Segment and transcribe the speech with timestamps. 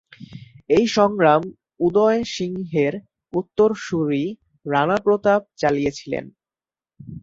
[0.69, 1.41] এই সংগ্রাম
[1.79, 2.93] উদয় সিংহের
[3.33, 4.23] উত্তরসূরি
[4.65, 6.25] রানা প্রতাপ চালিয়েছিলেন।